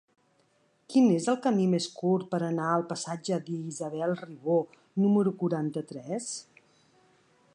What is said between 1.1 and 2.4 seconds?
és el camí més curt per